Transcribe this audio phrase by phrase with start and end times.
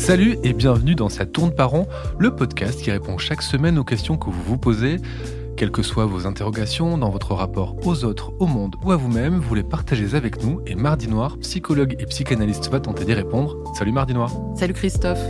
[0.00, 1.86] Salut et bienvenue dans Ça tourne par an,
[2.18, 4.96] le podcast qui répond chaque semaine aux questions que vous vous posez.
[5.58, 9.38] Quelles que soient vos interrogations dans votre rapport aux autres, au monde ou à vous-même,
[9.38, 13.62] vous les partagez avec nous et Mardi Noir, psychologue et psychanalyste, va tenter d'y répondre.
[13.76, 14.32] Salut Mardi Noir.
[14.56, 15.22] Salut Christophe.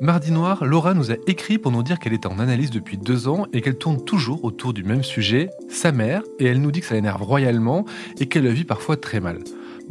[0.00, 3.28] Mardi Noir, Laura nous a écrit pour nous dire qu'elle est en analyse depuis deux
[3.28, 6.80] ans et qu'elle tourne toujours autour du même sujet, sa mère, et elle nous dit
[6.80, 7.84] que ça l'énerve royalement
[8.18, 9.38] et qu'elle la vit parfois très mal.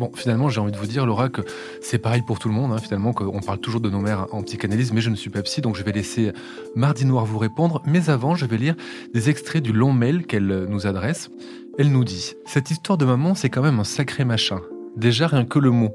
[0.01, 1.43] Bon, finalement, j'ai envie de vous dire, Laura, que
[1.79, 4.41] c'est pareil pour tout le monde, hein, finalement, qu'on parle toujours de nos mères en
[4.41, 6.33] psychanalyse, mais je ne suis pas psy, donc je vais laisser
[6.75, 7.83] Mardi Noir vous répondre.
[7.85, 8.73] Mais avant, je vais lire
[9.13, 11.29] des extraits du long mail qu'elle nous adresse.
[11.77, 14.61] Elle nous dit Cette histoire de maman, c'est quand même un sacré machin.
[14.97, 15.91] Déjà, rien que le mot.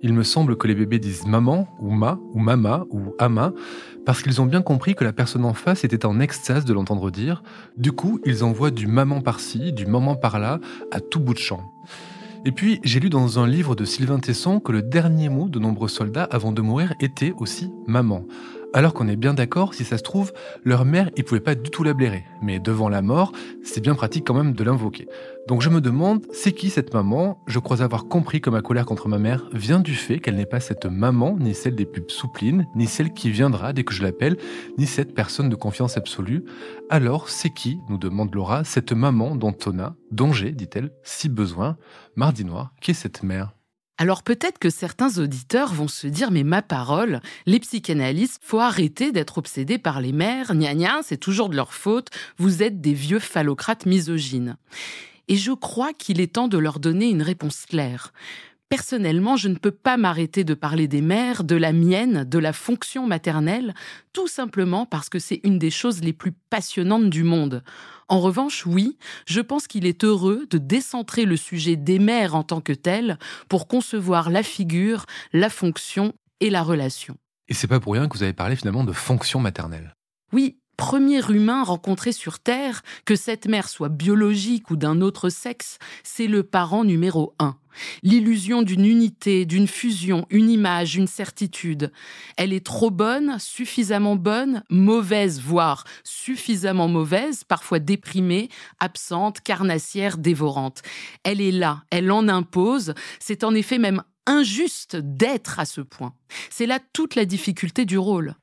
[0.00, 3.52] Il me semble que les bébés disent maman, ou ma, ou mama, ou ama,
[4.06, 7.10] parce qu'ils ont bien compris que la personne en face était en extase de l'entendre
[7.10, 7.42] dire.
[7.76, 10.60] Du coup, ils envoient du maman par-ci, du maman par-là,
[10.92, 11.70] à tout bout de champ.
[12.46, 15.58] Et puis, j'ai lu dans un livre de Sylvain Tesson que le dernier mot de
[15.58, 18.24] nombreux soldats avant de mourir était aussi maman.
[18.72, 20.32] Alors qu'on est bien d'accord, si ça se trouve,
[20.64, 22.24] leur mère, ils pouvaient pas du tout la blairer.
[22.40, 23.32] Mais devant la mort,
[23.64, 25.08] c'est bien pratique quand même de l'invoquer.
[25.48, 27.42] Donc je me demande, c'est qui cette maman?
[27.48, 30.46] Je crois avoir compris que ma colère contre ma mère vient du fait qu'elle n'est
[30.46, 34.04] pas cette maman, ni celle des pubs souplines, ni celle qui viendra dès que je
[34.04, 34.36] l'appelle,
[34.78, 36.44] ni cette personne de confiance absolue.
[36.90, 41.76] Alors, c'est qui, nous demande Laura, cette maman dont on dont j'ai, dit-elle, si besoin?
[42.14, 43.52] Mardi Noir, qui est cette mère?
[44.00, 49.12] Alors peut-être que certains auditeurs vont se dire mais ma parole, les psychanalystes, faut arrêter
[49.12, 52.94] d'être obsédés par les mères, gna gna, c'est toujours de leur faute, vous êtes des
[52.94, 54.56] vieux phallocrates misogynes.
[55.28, 58.14] Et je crois qu'il est temps de leur donner une réponse claire.
[58.70, 62.52] Personnellement, je ne peux pas m'arrêter de parler des mères, de la mienne, de la
[62.52, 63.74] fonction maternelle,
[64.12, 67.64] tout simplement parce que c'est une des choses les plus passionnantes du monde.
[68.06, 72.44] En revanche, oui, je pense qu'il est heureux de décentrer le sujet des mères en
[72.44, 77.16] tant que telles pour concevoir la figure, la fonction et la relation.
[77.48, 79.96] Et c'est pas pour rien que vous avez parlé finalement de fonction maternelle.
[80.32, 85.78] Oui, premier humain rencontré sur Terre, que cette mère soit biologique ou d'un autre sexe,
[86.04, 87.56] c'est le parent numéro un.
[88.02, 91.92] L'illusion d'une unité, d'une fusion, une image, une certitude.
[92.36, 98.48] Elle est trop bonne, suffisamment bonne, mauvaise, voire suffisamment mauvaise, parfois déprimée,
[98.78, 100.82] absente, carnassière, dévorante.
[101.24, 102.94] Elle est là, elle en impose.
[103.18, 106.14] C'est en effet même injuste d'être à ce point.
[106.50, 108.34] C'est là toute la difficulté du rôle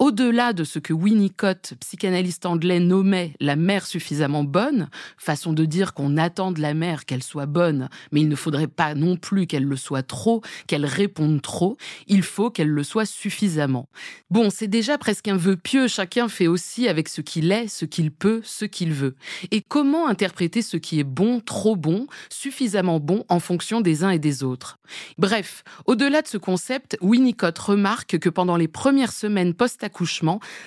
[0.00, 4.88] au-delà de ce que Winnicott, psychanalyste anglais, nommait la mère suffisamment bonne,
[5.18, 8.66] façon de dire qu'on attend de la mère qu'elle soit bonne, mais il ne faudrait
[8.66, 13.04] pas non plus qu'elle le soit trop, qu'elle réponde trop, il faut qu'elle le soit
[13.04, 13.90] suffisamment.
[14.30, 17.84] Bon, c'est déjà presque un vœu pieux, chacun fait aussi avec ce qu'il est, ce
[17.84, 19.16] qu'il peut, ce qu'il veut.
[19.50, 24.10] Et comment interpréter ce qui est bon, trop bon, suffisamment bon en fonction des uns
[24.10, 24.78] et des autres?
[25.18, 29.84] Bref, au-delà de ce concept, Winnicott remarque que pendant les premières semaines post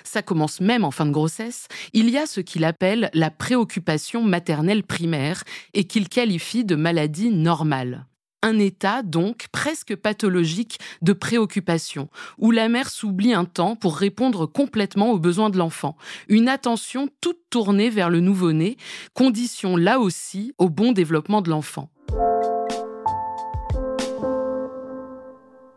[0.03, 4.23] ça commence même en fin de grossesse, il y a ce qu'il appelle la préoccupation
[4.23, 8.05] maternelle primaire et qu'il qualifie de maladie normale.
[8.45, 14.45] Un état donc presque pathologique de préoccupation, où la mère s'oublie un temps pour répondre
[14.45, 15.95] complètement aux besoins de l'enfant,
[16.27, 18.75] une attention toute tournée vers le nouveau-né,
[19.13, 21.89] condition là aussi au bon développement de l'enfant.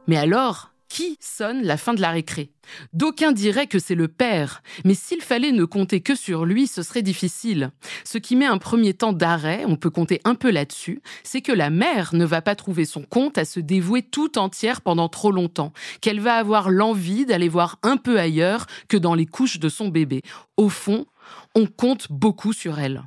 [0.08, 2.50] Mais alors, qui sonne la fin de la récré
[2.92, 6.82] D'aucuns diraient que c'est le père, mais s'il fallait ne compter que sur lui, ce
[6.82, 7.70] serait difficile.
[8.04, 11.52] Ce qui met un premier temps d'arrêt, on peut compter un peu là-dessus, c'est que
[11.52, 15.30] la mère ne va pas trouver son compte à se dévouer tout entière pendant trop
[15.30, 19.68] longtemps, qu'elle va avoir l'envie d'aller voir un peu ailleurs que dans les couches de
[19.68, 20.22] son bébé.
[20.56, 21.06] Au fond,
[21.54, 23.02] on compte beaucoup sur elle.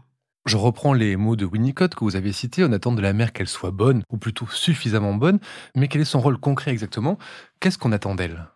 [0.50, 2.64] Je reprends les mots de Winnicott que vous avez cités.
[2.64, 5.38] On attend de la mère qu'elle soit bonne, ou plutôt suffisamment bonne.
[5.76, 7.20] Mais quel est son rôle concret exactement?
[7.60, 8.48] Qu'est-ce qu'on attend d'elle?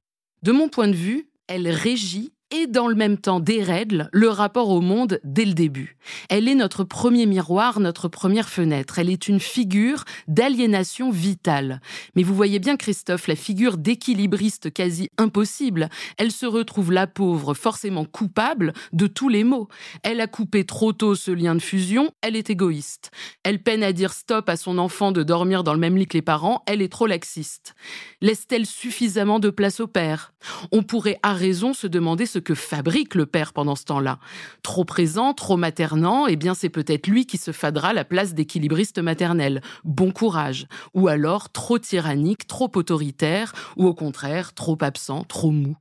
[0.41, 4.69] De mon point de vue, elle régit et dans le même temps dérègle le rapport
[4.69, 5.97] au monde dès le début.
[6.29, 8.99] Elle est notre premier miroir, notre première fenêtre.
[8.99, 11.81] Elle est une figure d'aliénation vitale.
[12.15, 15.89] Mais vous voyez bien, Christophe, la figure d'équilibriste quasi impossible.
[16.17, 19.67] Elle se retrouve la pauvre, forcément coupable de tous les maux.
[20.03, 23.11] Elle a coupé trop tôt ce lien de fusion, elle est égoïste.
[23.43, 26.17] Elle peine à dire stop à son enfant de dormir dans le même lit que
[26.17, 27.73] les parents, elle est trop laxiste.
[28.21, 30.33] Laisse-t-elle suffisamment de place au père?
[30.71, 34.19] On pourrait à raison se demander ce que fabrique le père pendant ce temps-là.
[34.61, 38.99] Trop présent, trop maternant, eh bien c'est peut-être lui qui se fadera la place d'équilibriste
[38.99, 39.61] maternel.
[39.83, 40.67] Bon courage.
[40.93, 45.75] Ou alors trop tyrannique, trop autoritaire, ou au contraire trop absent, trop mou.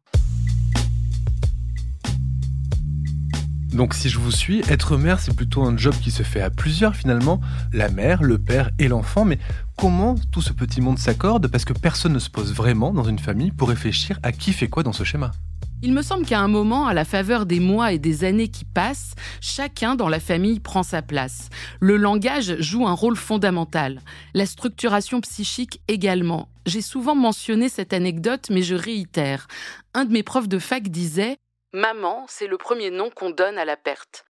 [3.72, 6.50] Donc si je vous suis, être mère, c'est plutôt un job qui se fait à
[6.50, 7.40] plusieurs finalement,
[7.72, 9.38] la mère, le père et l'enfant, mais
[9.78, 11.48] comment tout ce petit monde s'accorde?
[11.48, 14.68] Parce que personne ne se pose vraiment dans une famille pour réfléchir à qui fait
[14.68, 15.30] quoi dans ce schéma
[15.82, 18.64] il me semble qu'à un moment, à la faveur des mois et des années qui
[18.64, 21.48] passent, chacun dans la famille prend sa place.
[21.80, 24.00] Le langage joue un rôle fondamental.
[24.32, 26.48] La structuration psychique également.
[26.66, 29.48] J'ai souvent mentionné cette anecdote, mais je réitère.
[29.92, 31.36] Un de mes profs de fac disait
[31.72, 34.24] Maman, c'est le premier nom qu'on donne à la perte.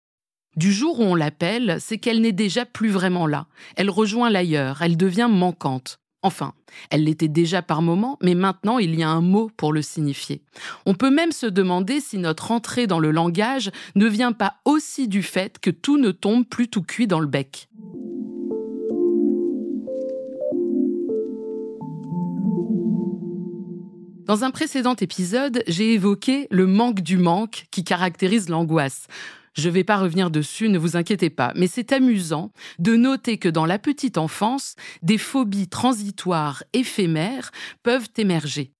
[0.57, 3.47] Du jour où on l'appelle, c'est qu'elle n'est déjà plus vraiment là.
[3.77, 5.99] Elle rejoint l'ailleurs, elle devient manquante.
[6.23, 6.53] Enfin,
[6.91, 10.43] elle l'était déjà par moment, mais maintenant il y a un mot pour le signifier.
[10.85, 15.07] On peut même se demander si notre entrée dans le langage ne vient pas aussi
[15.07, 17.69] du fait que tout ne tombe plus tout cuit dans le bec.
[24.27, 29.07] Dans un précédent épisode, j'ai évoqué le manque du manque qui caractérise l'angoisse.
[29.59, 33.39] Je ne vais pas revenir dessus, ne vous inquiétez pas, mais c'est amusant de noter
[33.39, 37.51] que dans la petite enfance, des phobies transitoires éphémères
[37.83, 38.73] peuvent émerger.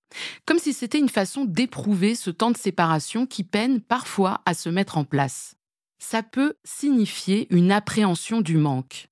[0.47, 4.69] Comme si c'était une façon d'éprouver ce temps de séparation qui peine parfois à se
[4.69, 5.57] mettre en place.
[5.99, 9.09] Ça peut signifier une appréhension du manque.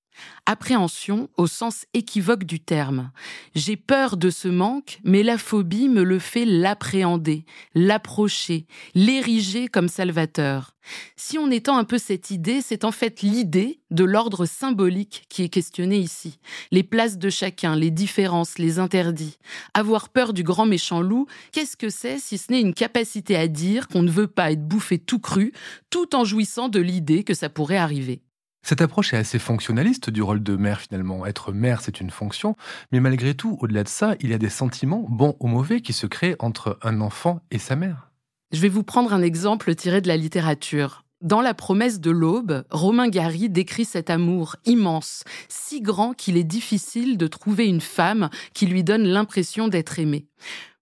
[0.46, 3.10] Appréhension au sens équivoque du terme.
[3.54, 9.88] J'ai peur de ce manque, mais la phobie me le fait l'appréhender, l'approcher, l'ériger comme
[9.88, 10.76] salvateur.
[11.16, 15.42] Si on étend un peu cette idée, c'est en fait l'idée de l'ordre symbolique qui
[15.42, 16.38] est questionnée ici.
[16.70, 19.38] Les places de chacun, les différences, les interdits.
[19.74, 23.48] Avoir peur du grand méchant loup, qu'est-ce que c'est si ce n'est une capacité à
[23.48, 25.52] dire qu'on ne veut pas être bouffé tout cru,
[25.90, 28.22] tout en jouissant de l'idée que ça pourrait arriver?
[28.66, 31.24] Cette approche est assez fonctionnaliste du rôle de mère finalement.
[31.24, 32.56] Être mère, c'est une fonction,
[32.90, 35.92] mais malgré tout, au-delà de ça, il y a des sentiments, bons ou mauvais, qui
[35.92, 38.10] se créent entre un enfant et sa mère.
[38.50, 41.04] Je vais vous prendre un exemple tiré de la littérature.
[41.20, 46.42] Dans La promesse de l'aube, Romain Gary décrit cet amour immense, si grand qu'il est
[46.42, 50.26] difficile de trouver une femme qui lui donne l'impression d'être aimée.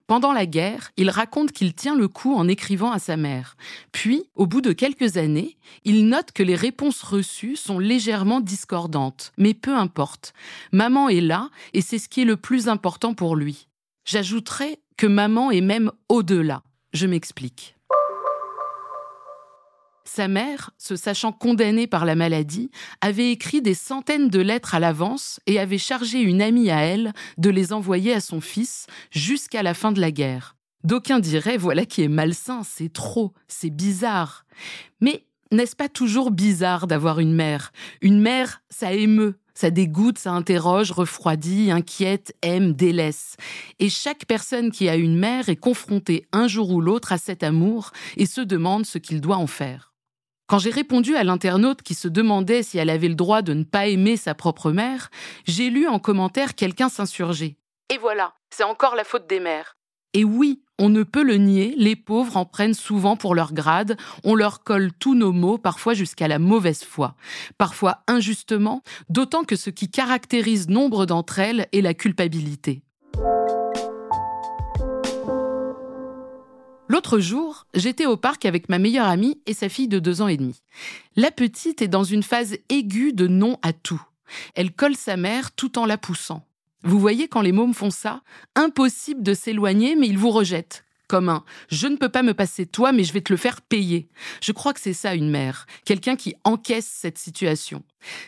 [0.07, 3.57] Pendant la guerre, il raconte qu'il tient le coup en écrivant à sa mère.
[3.91, 9.31] Puis, au bout de quelques années, il note que les réponses reçues sont légèrement discordantes.
[9.37, 10.33] Mais peu importe.
[10.71, 13.67] Maman est là et c'est ce qui est le plus important pour lui.
[14.05, 16.61] J'ajouterais que maman est même au-delà.
[16.93, 17.74] Je m'explique.
[20.07, 22.69] Sa mère, se sachant condamnée par la maladie,
[23.01, 27.11] avait écrit des centaines de lettres à l'avance et avait chargé une amie à elle
[27.37, 30.55] de les envoyer à son fils jusqu'à la fin de la guerre.
[30.83, 34.45] D'aucuns diraient voilà qui est malsain, c'est trop, c'est bizarre.
[35.01, 37.71] Mais n'est-ce pas toujours bizarre d'avoir une mère?
[38.01, 43.37] Une mère, ça émeut, ça dégoûte, ça interroge, refroidit, inquiète, aime, délaisse.
[43.79, 47.41] Et chaque personne qui a une mère est confrontée un jour ou l'autre à cet
[47.41, 49.94] amour et se demande ce qu'il doit en faire.
[50.47, 53.63] Quand j'ai répondu à l'internaute qui se demandait si elle avait le droit de ne
[53.63, 55.09] pas aimer sa propre mère,
[55.45, 57.57] j'ai lu en commentaire quelqu'un s'insurger.
[57.93, 59.75] Et voilà, c'est encore la faute des mères.
[60.13, 63.97] Et oui, on ne peut le nier, les pauvres en prennent souvent pour leur grade,
[64.23, 67.15] on leur colle tous nos maux, parfois jusqu'à la mauvaise foi,
[67.57, 72.83] parfois injustement, d'autant que ce qui caractérise nombre d'entre elles est la culpabilité.
[76.87, 80.27] L'autre jour, j'étais au parc avec ma meilleure amie et sa fille de deux ans
[80.27, 80.61] et demi.
[81.15, 84.01] La petite est dans une phase aiguë de non à tout.
[84.53, 86.45] Elle colle sa mère tout en la poussant.
[86.83, 88.21] Vous voyez quand les mômes font ça
[88.55, 92.65] Impossible de s'éloigner, mais ils vous rejettent comme un je ne peux pas me passer
[92.65, 94.09] toi, mais je vais te le faire payer.
[94.41, 97.83] Je crois que c'est ça une mère, quelqu'un qui encaisse cette situation.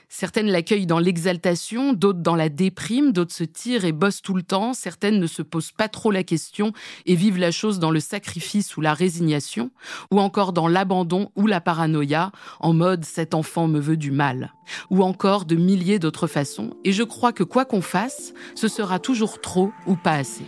[0.09, 4.43] Certaines l'accueillent dans l'exaltation, d'autres dans la déprime, d'autres se tirent et bossent tout le
[4.43, 6.73] temps, certaines ne se posent pas trop la question
[7.05, 9.71] et vivent la chose dans le sacrifice ou la résignation,
[10.11, 14.53] ou encore dans l'abandon ou la paranoïa, en mode cet enfant me veut du mal,
[14.89, 18.99] ou encore de milliers d'autres façons, et je crois que quoi qu'on fasse, ce sera
[18.99, 20.45] toujours trop ou pas assez.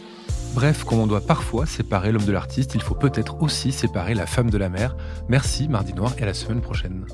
[0.53, 4.25] Bref, comme on doit parfois séparer l'homme de l'artiste, il faut peut-être aussi séparer la
[4.25, 4.97] femme de la mère.
[5.27, 7.05] Merci Mardi Noir et à la semaine prochaine.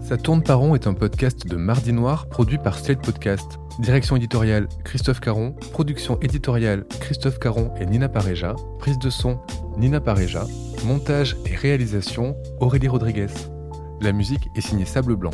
[0.00, 3.58] Ça tourne par rond est un podcast de Mardi Noir produit par Slate Podcast.
[3.78, 9.40] Direction éditoriale Christophe Caron, production éditoriale Christophe Caron et Nina Pareja, prise de son
[9.78, 10.44] Nina Pareja,
[10.84, 13.28] montage et réalisation Aurélie Rodriguez.
[14.02, 15.30] La musique est signée Sable Blanc.